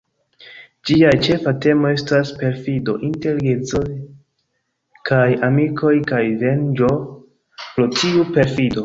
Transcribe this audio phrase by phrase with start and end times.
[0.89, 3.81] Ĝia ĉefa temo estas perfido inter geedzoj
[5.11, 6.91] kaj amikoj kaj venĝo
[7.67, 8.79] pro tiu perfido.